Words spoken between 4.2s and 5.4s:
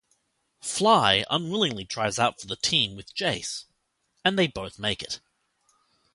and they both make it.